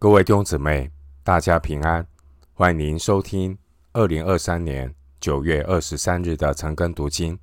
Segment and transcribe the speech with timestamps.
[0.00, 0.88] 各位弟兄姊妹，
[1.24, 2.06] 大家平安！
[2.52, 3.58] 欢迎您收听
[3.92, 7.36] 二零二三年九月二十三日的晨更读经。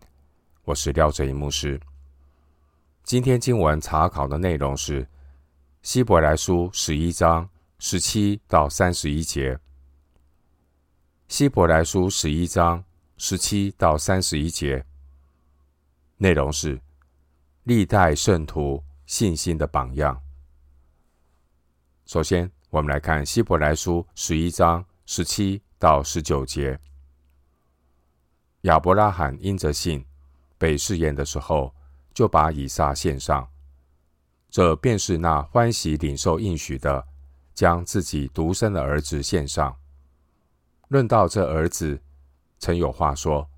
[0.63, 1.77] 我是廖哲一牧师。
[3.03, 5.05] 今天经文查考的内容是
[5.81, 9.59] 希伯来书十一章十七到三十一节。
[11.27, 12.81] 希伯来书十一章
[13.17, 14.85] 十七到三十一节
[16.15, 16.79] 内容是
[17.63, 20.24] 历代圣徒信心的榜样。
[22.05, 26.79] 首先，我们来看希伯来书十一章十七到十九节。
[28.61, 30.05] 亚伯拉罕因着信
[30.55, 31.73] 被试验的时候，
[32.13, 33.47] 就把以撒献上。
[34.51, 37.07] 这便是那欢喜领受应许的，
[37.55, 39.75] 将自己独生的儿子献上。
[40.89, 41.99] 论到这儿子，
[42.59, 43.49] 曾有话说：“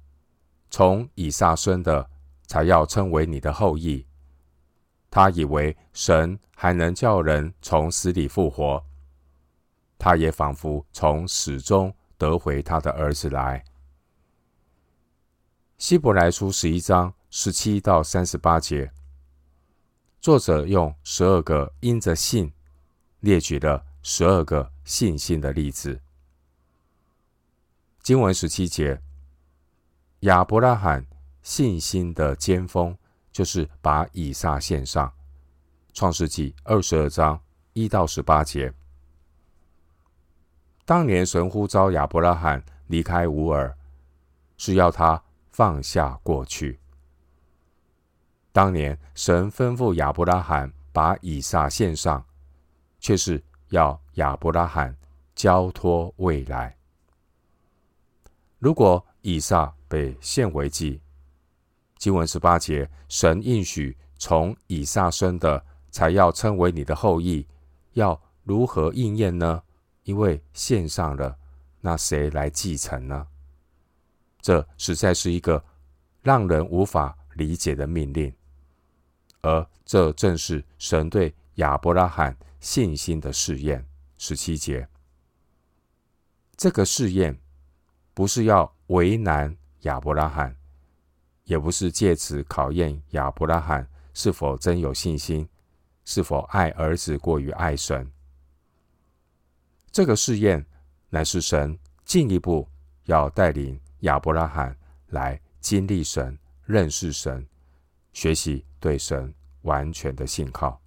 [0.72, 2.10] 从以撒生的，
[2.46, 4.08] 才要称为你的后裔。”
[5.12, 8.84] 他以为神还能叫人从死里复活，
[10.00, 13.64] 他也仿佛从死中得回他的儿子来。
[15.78, 18.92] 希伯来书十一章十七到三十八节，
[20.20, 22.52] 作者用十二个因着信
[23.20, 26.02] 列举了十二个信心的例子。
[28.02, 29.00] 经文十七节，
[30.22, 31.06] 亚伯拉罕
[31.44, 32.98] 信心的尖峰。
[33.30, 35.08] 就是把以撒献上，
[35.98, 37.42] 《创世纪》二十二章
[37.74, 38.72] 一到十八节。
[40.86, 43.76] 当年神呼召亚伯拉罕离开乌尔，
[44.58, 46.80] 是要他放下过去。
[48.52, 52.24] 当年神吩咐亚伯拉罕把以撒献上，
[53.00, 54.96] 却是要亚伯拉罕
[55.34, 56.78] 交托未来。
[58.60, 61.02] 如果以撒被献为祭，
[61.98, 67.46] 经文十八节，神应许从以撒生的，才要称为你的后裔，
[67.94, 69.62] 要如何应验呢？
[70.04, 71.38] 因为献上了，
[71.82, 73.28] 那谁来继承呢？
[74.42, 75.64] 这实在是一个
[76.22, 78.34] 让人无法理解的命令，
[79.42, 83.86] 而这正是神对亚伯拉罕信心的试验。
[84.18, 84.88] 十七节，
[86.56, 87.38] 这个试验
[88.14, 90.56] 不是要为难亚伯拉罕。
[91.44, 95.48] 也不是借此考验亚伯拉罕是否真有信心，
[96.08, 98.10] 是否爱儿子过于爱神。
[99.92, 100.66] 这个试验
[101.10, 102.66] 乃是神进一步
[103.04, 104.74] 要带领亚伯拉罕
[105.08, 107.46] 来经历神、认识神、
[108.14, 110.82] 学习对神完全的信靠。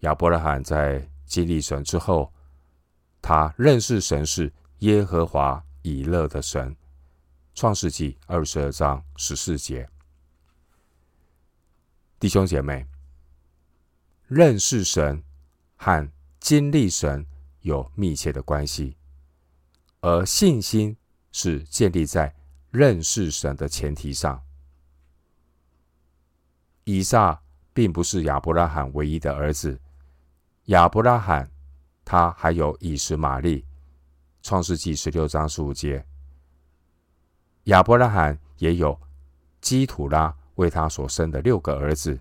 [0.00, 2.32] 亚伯拉罕在经历神之后，
[3.22, 6.76] 他认识神是耶和华以勒的神。
[7.54, 9.88] 创世纪二十二章十四节，
[12.18, 12.84] 弟兄姐妹，
[14.28, 15.22] 认识神
[15.76, 16.10] 和
[16.40, 17.24] 经历神
[17.60, 18.96] 有密切的关系，
[20.00, 20.96] 而信心
[21.30, 22.34] 是建立在
[22.70, 24.42] 认识神的前提上。
[26.82, 27.40] 以撒
[27.72, 29.80] 并不是亚伯拉罕唯一的儿子，
[30.66, 31.48] 亚伯拉罕
[32.04, 33.64] 他还有以实玛利。
[34.42, 36.04] 创世纪十六章十五节。
[37.64, 38.96] 亚伯拉罕也有
[39.60, 42.14] 基土拉为他所生的六个儿子，《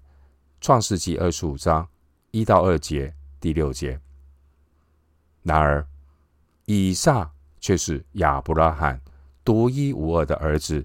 [0.60, 1.88] 创世纪》二十五章
[2.36, 3.98] 一到二节、第六节。
[5.42, 5.88] 然而，
[6.66, 7.32] 以撒
[7.62, 9.00] 却是亚伯拉罕
[9.46, 10.84] 独一无二的儿子，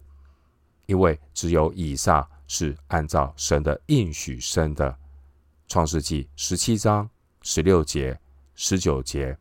[0.86, 4.92] 因为只有以撒是按照神的应许生的，
[5.66, 7.10] 《创世纪》十七章
[7.42, 8.16] 十六节、
[8.54, 9.36] 十九节、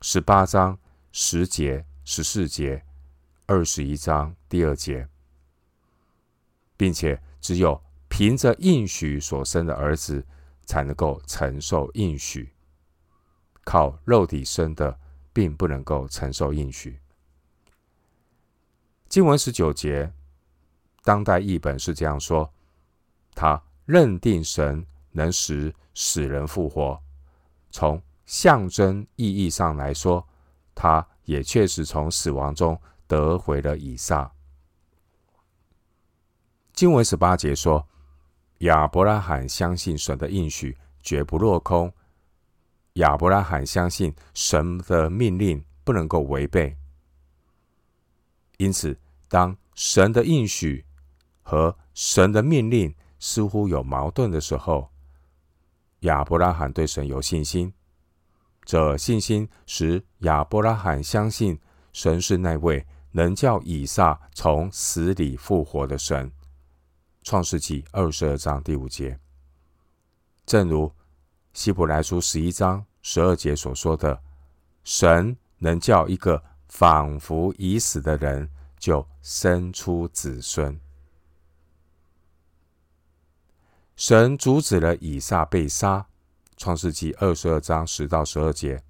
[0.00, 0.78] 十八章
[1.12, 2.82] 十节、十四节。
[3.44, 5.06] 二十一章第二节，
[6.78, 7.78] 并且只有
[8.08, 10.24] 凭着应许所生的儿子，
[10.64, 12.52] 才能够承受应许。
[13.64, 14.98] 靠肉体生的，
[15.32, 16.98] 并不能够承受应许。
[19.08, 20.12] 经文十九节，
[21.02, 22.52] 当代译本是这样说：
[23.34, 27.00] 他认定神能使死人复活，
[27.70, 30.26] 从象征意义上来说，
[30.74, 32.80] 他也确实从死亡中。
[33.06, 34.32] 得回了以撒。
[36.72, 37.86] 经文十八节说，
[38.58, 41.92] 亚伯拉罕相信神的应许绝不落空。
[42.94, 46.76] 亚伯拉罕相信神的命令不能够违背。
[48.58, 48.98] 因此，
[49.28, 50.84] 当神的应许
[51.42, 54.90] 和神的命令似乎有矛盾的时候，
[56.00, 57.72] 亚伯拉罕对神有信心。
[58.64, 61.58] 这信心使亚伯拉罕相信
[61.92, 62.86] 神是那位。
[63.16, 66.28] 能叫以撒从死里复活的神，
[67.24, 69.18] 《创世纪》二十二章第五节。
[70.44, 70.92] 正如
[71.54, 74.22] 希伯来书十一章十二节所说的，
[74.84, 78.48] 神能叫一个仿佛已死的人
[78.78, 80.78] 就生出子孙。
[83.96, 86.06] 神阻止了以撒被杀，
[86.58, 88.82] 创世纪二十二章十到十二节。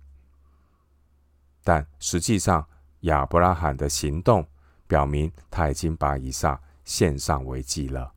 [1.62, 2.66] 但实际上，
[3.02, 4.44] 亚伯拉罕的行动
[4.88, 8.13] 表明他已经把以撒献上为祭了。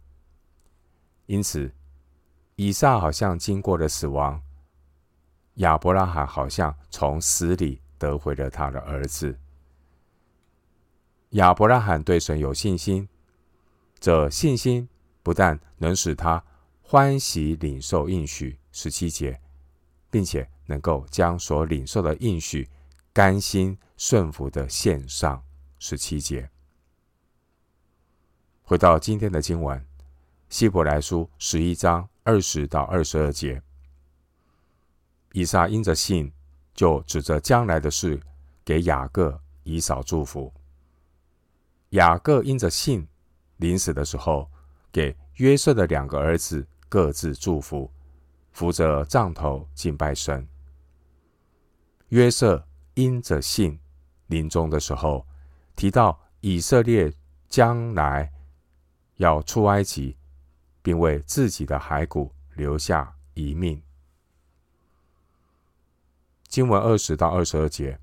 [1.27, 1.71] 因此，
[2.56, 4.41] 以撒好像经过了死亡，
[5.56, 9.38] 亚伯拉罕好像从死里得回了他的儿子。
[11.31, 13.07] 亚伯拉罕对神有信心，
[14.00, 14.88] 这信心
[15.21, 16.44] 不但能使他
[16.81, 19.41] 欢喜领受应许十七节，
[20.09, 22.69] 并且能够将所领受的应许
[23.12, 25.44] 甘心顺服的献上
[25.79, 26.50] 十七节。
[28.63, 29.85] 回到今天的经文，
[30.49, 33.61] 希伯来书十一章二十到二十二节，
[35.33, 36.31] 以撒因着信，
[36.73, 38.19] 就指着将来的事
[38.63, 40.53] 给雅各、以扫祝福。
[41.89, 43.07] 雅各因着信，
[43.57, 44.49] 临死的时候
[44.91, 46.67] 给约瑟的两个儿子。
[46.89, 47.91] 各自祝福，
[48.53, 50.47] 扶着杖头敬拜神。
[52.07, 53.77] 约瑟因着信，
[54.27, 55.27] 临终的时候
[55.75, 57.11] 提到以色列
[57.50, 58.31] 将来
[59.17, 60.15] 要出埃及，
[60.88, 63.84] 并为自己的骸骨留下遗命。
[66.48, 68.00] 经文二十到二十二节，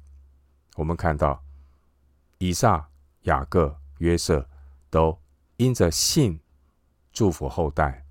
[0.77, 1.43] 我们看到
[2.37, 2.87] 以撒、
[3.23, 4.47] 雅各、约瑟
[4.91, 5.19] 都
[5.57, 6.39] 因着信
[7.11, 8.05] 祝福后代。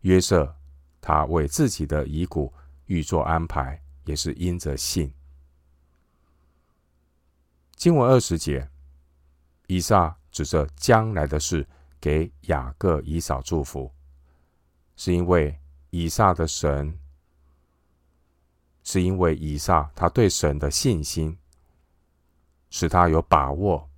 [0.00, 0.56] 约瑟，
[1.00, 2.52] 他为自己的遗骨
[2.86, 5.14] 预作安排，也是因着信。
[7.76, 8.68] 经文二十节，
[9.68, 11.64] 以撒指着将来的事
[12.02, 13.88] 给雅各、以扫祝福，
[14.96, 15.56] 是因为
[15.90, 16.98] 以撒的神，
[18.82, 21.38] 是因为以撒他对神的信心，
[22.70, 23.88] 使他有把握，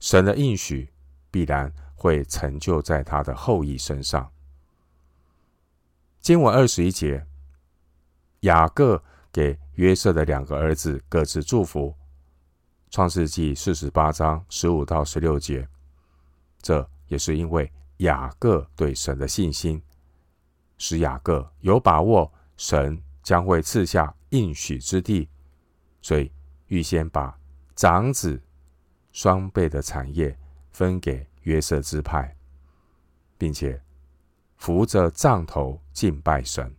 [0.00, 0.90] 神的应许
[1.30, 4.32] 必然会成就在他的后裔身上。
[6.22, 7.26] 经文二十一节，
[8.40, 11.94] 雅各给约瑟的两个儿子各自祝福。
[12.90, 15.68] 创世纪四十八章十五到十六节，
[16.62, 19.82] 这也是因为雅各对神的信心，
[20.78, 25.28] 使雅各有把握神将会赐下应许之地，
[26.00, 26.32] 所以
[26.68, 27.38] 预先把
[27.76, 28.40] 长子
[29.12, 30.34] 双倍的产业
[30.70, 32.34] 分给约瑟支派，
[33.36, 33.78] 并且。
[34.62, 36.72] 扶着杖头敬拜神。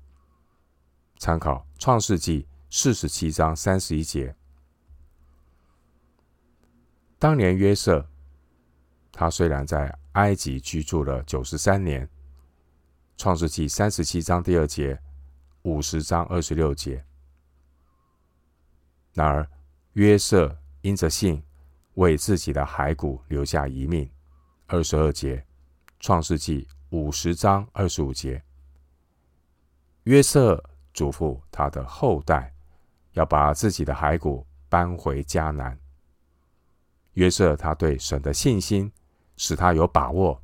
[1.18, 4.34] 参考创世纪四十七章三十一节。
[7.20, 8.08] 当年约瑟，
[9.14, 12.06] 他虽然在埃及居住了九十三年。
[13.16, 15.00] 创世纪三十七章第二节，
[15.62, 17.02] 五十章二十六节。
[19.14, 19.48] 然而
[19.94, 21.42] 约瑟因着信，
[21.94, 24.10] 为自己的骸骨留下遗命。
[24.68, 25.46] 二十二节，
[26.02, 26.68] 创世纪。
[26.90, 28.40] 五十章二十五节，
[30.04, 30.64] 约瑟
[30.94, 32.54] 嘱咐他的后代
[33.14, 35.76] 要把自己的骸骨搬回迦南。
[37.14, 38.92] 约瑟他对神的信心，
[39.38, 40.42] 使他有把握，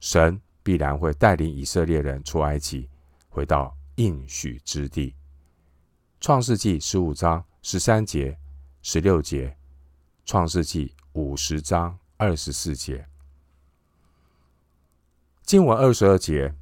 [0.00, 2.88] 神必然会带领以色列人出埃及，
[3.28, 5.14] 回到应许之地。
[6.20, 8.38] 创世纪十五章十三节、
[8.82, 9.56] 十六节，
[10.24, 13.06] 创世纪五十章二十四节。
[15.42, 16.54] 经文二十二节，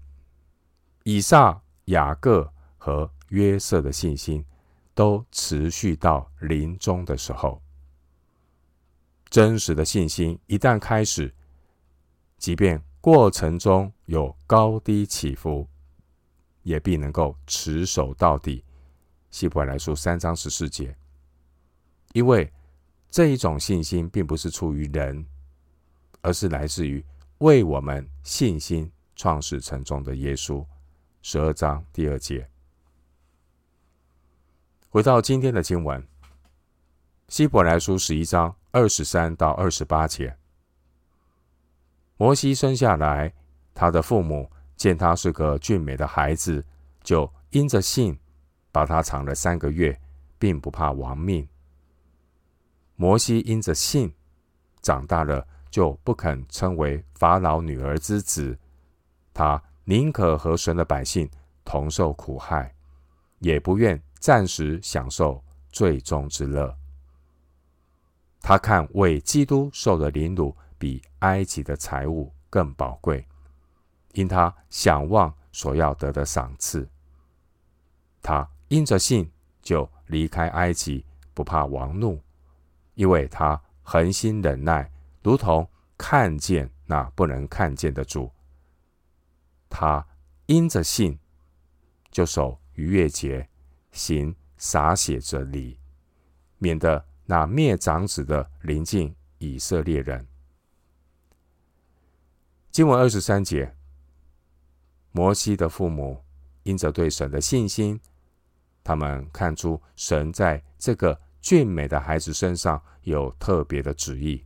[1.05, 4.45] 以撒、雅各和约瑟的信心
[4.95, 7.63] 都持续到临终的时候。
[9.31, 11.33] 真实的信心一旦开始，
[12.43, 15.65] 即便过程中有高低起伏，
[16.65, 18.65] 也必能够持守到底。
[19.31, 20.93] 希伯来书三章十四节，
[22.15, 22.53] 因为
[23.09, 25.25] 这一种信心并不是出于人，
[26.21, 27.05] 而是来自于。
[27.39, 30.67] 为我们信心创始成终的耶稣，
[31.23, 32.51] 十二章第二节。
[34.89, 36.05] 回到今天的经文，
[37.29, 40.37] 希伯来书十一章二十三到二十八节。
[42.23, 43.35] 摩西生下来，
[43.75, 46.65] 他的父母见他是个俊美的孩子，
[47.03, 48.17] 就因着信
[48.71, 50.01] 把他藏了三个月，
[50.39, 51.49] 并不怕亡命。
[52.95, 54.15] 摩西因着信
[54.81, 55.45] 长大了。
[55.69, 58.57] 就不肯称为法老女儿之子，
[59.33, 61.29] 他宁可和神的百姓
[61.65, 62.75] 同受苦害，
[63.39, 66.77] 也不愿暂时享受最终之乐。
[68.43, 73.25] 他看为基督受的凌辱比埃及的财物更宝贵，
[74.15, 76.89] 因他想望所要得的赏赐。
[78.21, 79.31] 他因着信
[79.63, 82.21] 就离开埃及，不怕王怒，
[82.95, 84.91] 因为他恒心忍耐，
[85.23, 88.29] 如同看见那不能看见的主。
[89.71, 90.05] 他
[90.47, 91.17] 因着信
[92.11, 93.49] 就守逾越节，
[93.93, 95.79] 行洒血之礼，
[96.59, 100.27] 免得那灭长子的临近以色列人。
[102.73, 103.77] 经文二十三节，
[105.11, 106.25] 摩西的父母
[106.63, 108.01] 因着对神的信心，
[108.83, 114.43] 他们看出神在这个俊美的孩子身上有特别的旨意，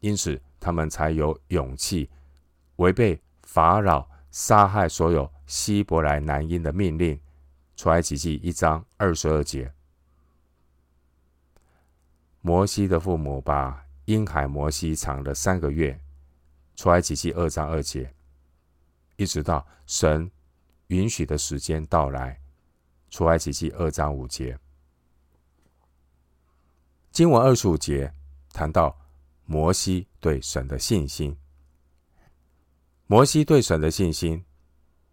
[0.00, 2.10] 因此他们才有勇气
[2.76, 7.16] 违背法老杀害所有希伯来男婴的命令。
[7.76, 9.72] 出埃及记一章二十二节，
[12.40, 16.00] 摩西的父母把婴孩摩西藏了三个月。
[16.76, 18.14] 出埃及记二章二节，
[19.16, 20.30] 一直到神
[20.88, 22.38] 允许的时间到来。
[23.08, 24.58] 出埃及记二章五节，
[27.10, 28.12] 经文二十五节
[28.52, 28.96] 谈到
[29.46, 31.36] 摩西对神的信心。
[33.06, 34.44] 摩西对神的信心，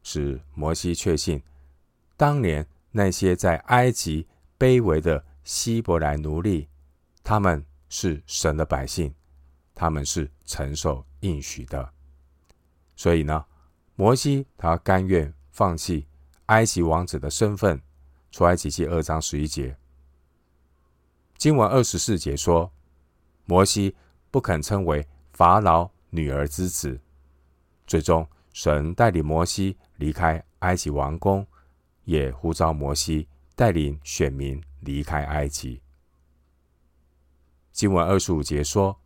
[0.02, 1.42] 使摩西确信，
[2.18, 4.28] 当年那些在埃及
[4.60, 6.68] 卑微的希伯来奴隶，
[7.24, 9.14] 他们是神的百姓。
[9.76, 11.94] 他们是承受应许的，
[12.98, 13.46] 所以呢，
[13.96, 16.06] 摩西他甘愿放弃
[16.48, 17.82] 埃及王子的身份。
[18.30, 19.78] 出埃及记二章十一节，
[21.38, 22.72] 经文二十四节说，
[23.46, 23.96] 摩西
[24.32, 27.00] 不肯称为法老女儿之子。
[27.86, 31.46] 最终，神带领摩西离开埃及王宫，
[32.06, 35.80] 也呼召摩西带领选民离开埃及。
[37.72, 39.00] 经文二十五节说。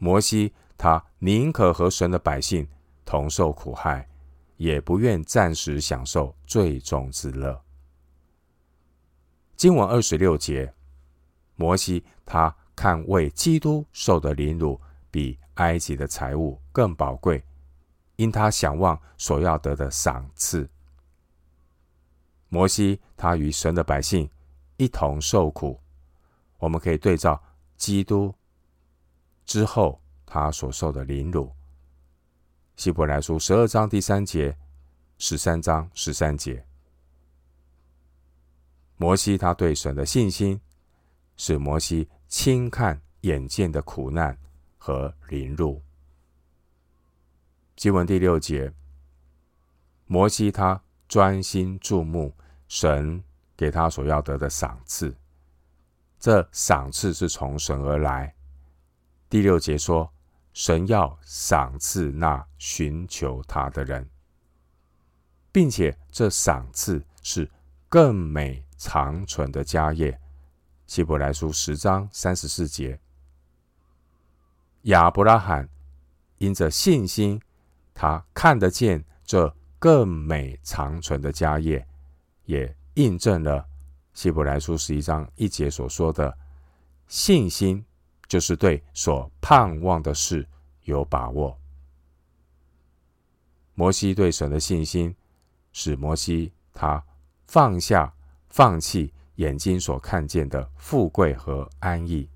[0.00, 2.66] 摩西他宁可和神的百姓
[3.04, 4.08] 同受苦害，
[4.56, 7.60] 也不愿暂时享受最终之乐。
[9.56, 10.72] 经文二十六节，
[11.56, 14.80] 摩西他看为基督受的凌辱
[15.10, 17.42] 比埃及的财物更宝贵，
[18.14, 20.70] 因他想望所要得的赏赐。
[22.48, 24.30] 摩西他与神的百姓
[24.76, 25.80] 一同受苦，
[26.58, 27.42] 我们可以对照
[27.76, 28.32] 基督。
[29.44, 31.50] 之后，他所受的凌辱，
[32.76, 34.56] 希伯来书十二章第三节，
[35.16, 36.64] 十三章十三节。
[38.96, 40.60] 摩西他对神的信心，
[41.36, 44.36] 使摩西轻看眼见的苦难
[44.76, 45.82] 和凌辱。
[47.74, 48.72] 经文第六节，
[50.06, 52.34] 摩西他专心注目
[52.66, 53.22] 神
[53.56, 55.16] 给他所要得的赏赐，
[56.18, 58.34] 这赏赐是从神而来。
[59.30, 60.12] 第六节说，
[60.58, 64.10] 神要赏赐那寻求他的人，
[65.52, 67.48] 并且这赏赐是
[67.88, 70.20] 更美长存的家业。
[70.88, 72.98] 希伯来书十章三十四节，
[74.82, 75.68] 亚伯拉罕
[76.38, 77.40] 因着信心，
[77.94, 81.86] 他看得见这更美长存的家业，
[82.46, 83.64] 也印证了
[84.12, 86.36] 希伯来书十一章一节所说的
[87.06, 87.84] 信心。
[88.28, 90.46] 就是对所盼望的事
[90.84, 91.58] 有把握。
[93.74, 95.14] 摩西对神的信心，
[95.72, 97.02] 使摩西他
[97.46, 98.12] 放下、
[98.48, 102.28] 放弃眼睛所看见的富贵和安逸，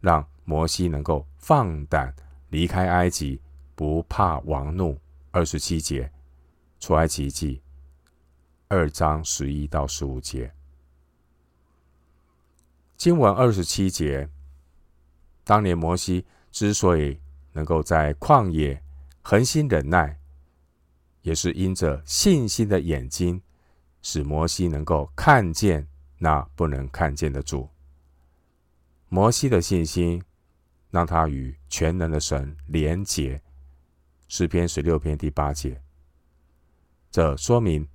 [0.00, 2.12] 让摩西能够放胆
[2.48, 3.40] 离开埃及，
[3.74, 4.98] 不怕王怒。
[5.30, 6.10] 二十七节，
[6.80, 7.60] 出埃及记
[8.66, 10.50] 二章十一到十五节，
[12.96, 14.28] 经文二十七节。
[15.48, 17.18] 当年摩西之所以
[17.52, 18.82] 能够在旷野
[19.22, 20.20] 恒心忍耐，
[21.22, 23.40] 也是因着信心的眼睛，
[24.02, 25.88] 使摩西能够看见
[26.18, 27.66] 那不能看见的主。
[29.08, 30.22] 摩西的信心
[30.90, 33.40] 让他与全能的神连结。
[34.28, 35.80] 诗篇十六篇第八节，
[37.10, 37.88] 这说明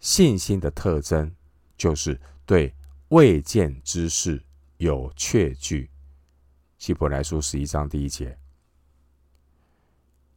[0.00, 1.30] 信心的特征
[1.76, 2.74] 就是对
[3.08, 4.42] 未见之事
[4.78, 5.90] 有确据。
[6.84, 8.36] 希伯来书十一章第一节，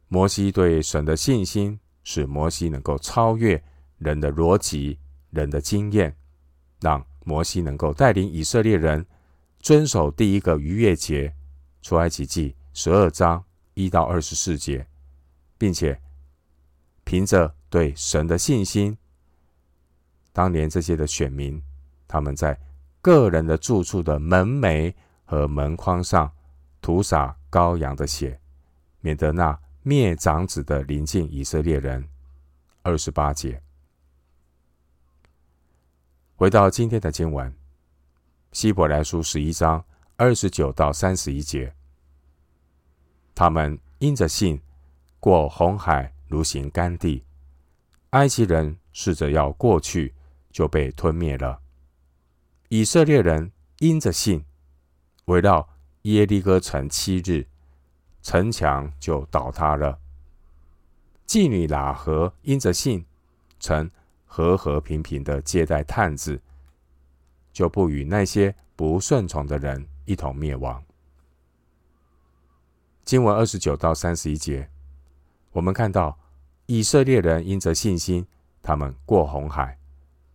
[0.08, 3.62] 摩西对神的信心，使摩西能够超越
[3.98, 6.16] 人的逻辑、人的经验，
[6.80, 9.04] 让摩西能够带领以色列人
[9.60, 11.34] 遵守第一个逾越节，
[11.82, 14.86] 出埃及记十二章一到二十四节，
[15.58, 16.00] 并且
[17.04, 18.96] 凭着对神的信心，
[20.32, 21.62] 当年这些的选民，
[22.06, 22.58] 他们在
[23.02, 24.94] 个人的住处的门楣
[25.26, 26.32] 和门框上。
[26.88, 28.40] 涂洒羔羊的血，
[29.02, 32.08] 免得那灭长子的临近以色列人。
[32.80, 33.62] 二十八节，
[36.34, 37.54] 回到今天的经文，
[38.52, 39.84] 希伯来书十一章
[40.16, 41.74] 二十九到三十一节，
[43.34, 44.58] 他们因着信
[45.20, 47.22] 过红海，如行干地；
[48.12, 50.14] 埃及人试着要过去，
[50.50, 51.60] 就被吞灭了。
[52.70, 54.42] 以色列人因着信
[55.26, 55.68] 围绕
[56.02, 57.46] 耶利哥城七日，
[58.22, 59.98] 城墙就倒塌了。
[61.26, 63.04] 妓女喇合因着信，
[63.60, 63.90] 曾
[64.24, 66.40] 和和平平的接待探子，
[67.52, 70.82] 就不与那些不顺从的人一同灭亡。
[73.04, 74.70] 经文二十九到三十一节，
[75.52, 76.18] 我们看到
[76.66, 78.26] 以色列人因着信心，
[78.62, 79.78] 他们过红海，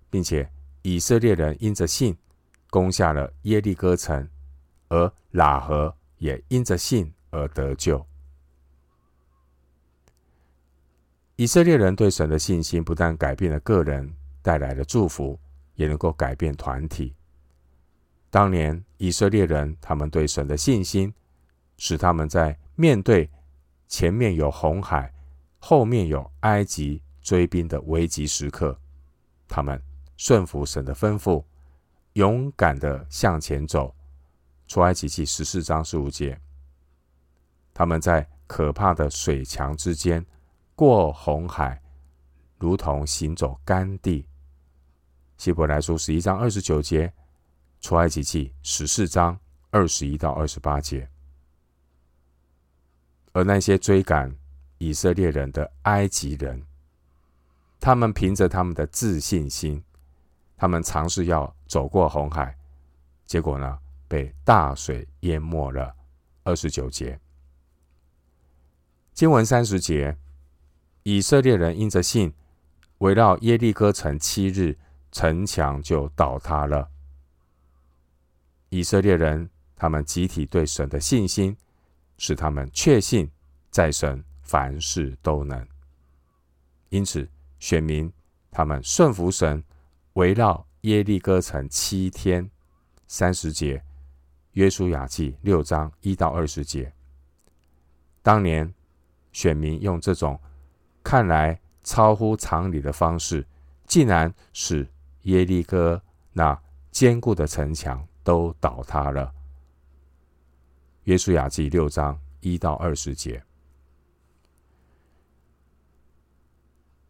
[0.10, 0.52] 并且
[0.82, 2.18] 以色列人因着信
[2.70, 4.28] 攻下了耶利哥城，
[4.94, 8.06] 而喇合也因着信而得救。
[11.36, 15.40] 以色列人对神的信心，不但改变了个人，带来了祝福，
[15.74, 17.16] 也能够改变团体。
[18.30, 21.12] 当年以色列人，他们对神的信心，
[21.78, 23.28] 使他们在面对
[23.88, 25.12] 前面有红海、
[25.58, 28.80] 后面有埃及追兵的危急时刻，
[29.48, 29.82] 他们
[30.18, 31.44] 顺服神的吩咐，
[32.14, 33.96] 勇敢的向前走。
[34.68, 36.40] 出埃及记十四章十五节，
[37.74, 40.26] 他们在可怕的水墙之间。
[40.76, 41.80] 过红海，
[42.58, 44.28] 如同行走干地。
[45.38, 47.14] 希伯来书十一章二十九节，
[47.80, 49.40] 出埃及记十四章
[49.70, 51.08] 二十一到二十八节。
[53.34, 54.36] 而那些追赶
[54.80, 56.66] 以色列人的埃及人，
[57.80, 59.84] 他们凭着他们的自信心，
[60.58, 62.58] 他们尝试要走过红海，
[63.28, 63.78] 结果呢，
[64.14, 65.96] 被大水淹没了。
[66.44, 67.20] 二十九节，
[69.12, 70.16] 经文三十节。
[71.02, 72.32] 以色列人因着信，
[73.00, 74.78] 围绕耶利哥城七日，
[75.12, 76.88] 城墙就倒塌了。
[78.70, 81.58] 以色列人他们集体对神的信心，
[82.20, 83.28] 使他们确信
[83.72, 85.68] 在神凡事都能。
[86.90, 88.14] 因此，选民
[88.52, 89.64] 他们顺服神，
[90.14, 92.48] 围绕耶利哥城七天。
[93.08, 93.84] 三十节，
[94.54, 96.92] 约书亚记六章一到二十节。
[98.24, 98.74] 当年
[99.32, 100.40] 选民用这种。
[101.06, 103.46] 看来超乎常理的方式，
[103.86, 104.88] 竟然使
[105.24, 106.58] 耶利哥那
[106.92, 109.30] 坚固的城墙都倒塌了。
[111.04, 113.44] 约书亚记六章一到二十节，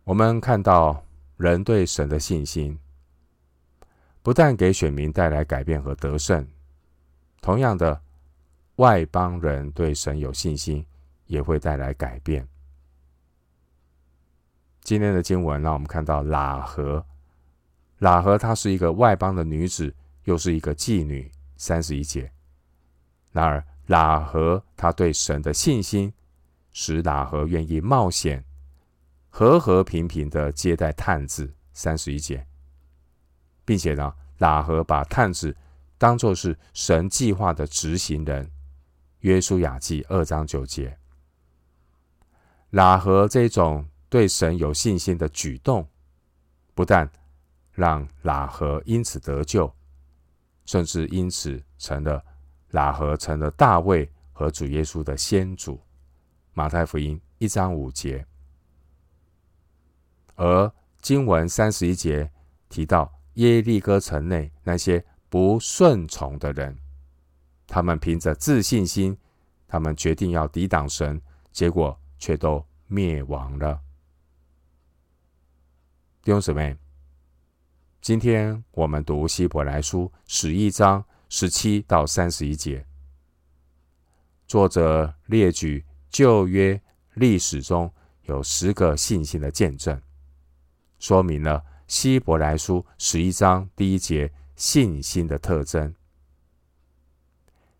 [0.03, 1.05] 我们看到
[1.37, 2.79] 人对神的信心，
[4.23, 6.47] 不但给选民带来改变和得胜，
[7.43, 8.01] 同样的，
[8.77, 10.85] 外邦人对神有信心，
[11.25, 12.47] 也会带来改变。
[14.79, 17.05] 今天的经文让我们看到喇合，
[17.99, 21.29] 喇合她是一个外邦的女子，又是一个妓女。
[21.57, 22.31] 三十一节。
[23.33, 26.13] 然而，喇合她对神的信心，
[26.71, 28.45] 使喇合愿意冒险，
[29.29, 31.53] 和和平平的接待探子。
[31.73, 32.47] 三十一节，
[33.65, 35.55] 并且呢，喇合把探子
[35.97, 38.51] 当作是神计划的执行人。
[39.19, 40.97] 约书亚记二章九节，
[42.71, 43.85] 喇合这种。
[44.09, 45.89] 对神有信心的举动，
[46.75, 47.09] 不但
[47.71, 49.73] 让喇合因此得救，
[50.65, 52.23] 甚至因此成了
[52.73, 55.81] 喇合成了大卫和主耶稣的先祖。
[56.53, 58.23] 马太福音一章五节，
[60.35, 62.31] 而经文三十一节
[62.69, 65.03] 提到耶利哥城内那些
[65.33, 66.77] 不顺从的人，
[67.65, 69.17] 他们凭着自信心，
[69.67, 71.19] 他们决定要抵挡神，
[71.51, 73.81] 结果却都灭亡了。
[76.21, 76.77] 弟兄姊妹，
[77.99, 82.85] 今天我们读希伯来书十一章十七到三十一节，
[84.45, 86.79] 作者列举旧约
[87.15, 87.91] 历史中
[88.25, 89.99] 有十个信心的见证，
[90.99, 95.93] 说明了希伯来书十一章第一节信心的特征。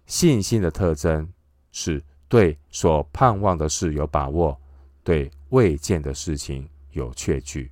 [0.05, 1.31] 信心的特征
[1.71, 4.59] 是对所盼望的事有把握，
[5.03, 7.71] 对未见的事情有确据。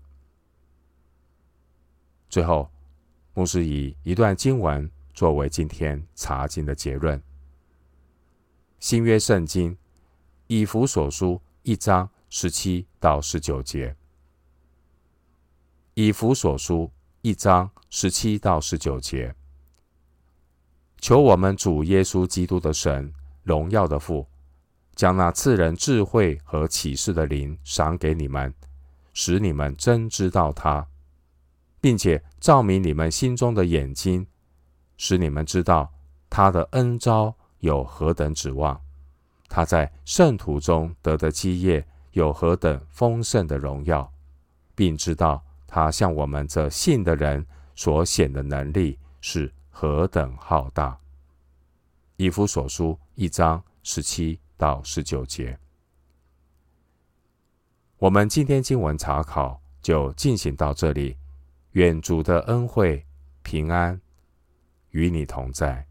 [2.30, 2.70] 最后，
[3.34, 7.22] 牧师以一段经文作为今天查经的结论。
[8.80, 9.78] 新约圣经
[10.48, 13.96] 以弗所书一章十七到十九节。
[15.94, 16.90] 以弗所书
[17.24, 19.36] 一章十七到十九节，
[20.98, 24.28] 求我们主耶稣基督的神，荣耀的父，
[24.96, 28.52] 将那赐人智慧和启示的灵赏给你们，
[29.14, 30.88] 使你们真知道他。
[31.80, 34.26] 并且照明你们心中的眼睛，
[34.98, 35.94] 使你们知道
[36.28, 38.82] 他的恩召有何等指望，
[39.48, 44.12] 他在圣徒中得的基业有何等丰盛的荣耀，
[44.74, 51.00] 并知道他向我们这信的人所显的能力是何等浩大。
[52.18, 55.58] 以弗所书一章十七到十九节。
[57.98, 61.16] 我们今天经文查考就进行到这里。
[61.72, 63.06] 愿主的恩惠
[63.44, 63.98] 平安
[64.90, 65.91] 与你同在。